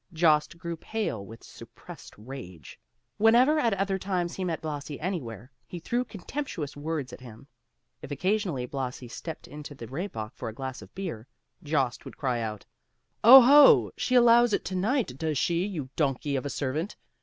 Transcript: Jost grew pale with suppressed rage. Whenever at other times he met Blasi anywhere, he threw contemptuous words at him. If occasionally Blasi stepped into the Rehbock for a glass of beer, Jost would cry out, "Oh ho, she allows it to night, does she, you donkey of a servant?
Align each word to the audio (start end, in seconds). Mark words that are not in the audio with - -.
Jost 0.13 0.57
grew 0.57 0.75
pale 0.77 1.23
with 1.23 1.43
suppressed 1.43 2.15
rage. 2.17 2.79
Whenever 3.17 3.59
at 3.59 3.75
other 3.75 3.99
times 3.99 4.33
he 4.33 4.43
met 4.43 4.59
Blasi 4.59 4.99
anywhere, 4.99 5.51
he 5.67 5.77
threw 5.79 6.03
contemptuous 6.03 6.75
words 6.75 7.13
at 7.13 7.21
him. 7.21 7.45
If 8.01 8.09
occasionally 8.09 8.65
Blasi 8.65 9.07
stepped 9.07 9.47
into 9.47 9.75
the 9.75 9.85
Rehbock 9.85 10.33
for 10.33 10.49
a 10.49 10.53
glass 10.55 10.81
of 10.81 10.91
beer, 10.95 11.27
Jost 11.61 12.03
would 12.03 12.17
cry 12.17 12.41
out, 12.41 12.65
"Oh 13.23 13.41
ho, 13.41 13.91
she 13.95 14.15
allows 14.15 14.53
it 14.53 14.65
to 14.65 14.75
night, 14.75 15.19
does 15.19 15.37
she, 15.37 15.67
you 15.67 15.87
donkey 15.95 16.35
of 16.35 16.47
a 16.47 16.49
servant? 16.49 16.95